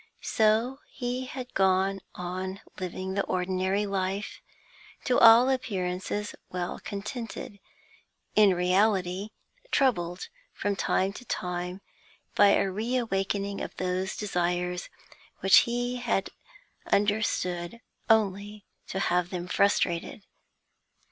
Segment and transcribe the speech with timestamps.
[0.23, 4.41] So he had gone on living the ordinary life,
[5.03, 7.59] to all appearances well contented,
[8.35, 9.29] in reality
[9.69, 11.81] troubled from time to time
[12.33, 14.89] by a reawakening of those desires
[15.41, 16.31] which he had
[16.91, 17.79] understood
[18.09, 20.23] only to have them frustrated.